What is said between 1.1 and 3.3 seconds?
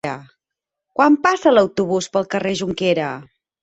passa l'autobús pel carrer Jonquera?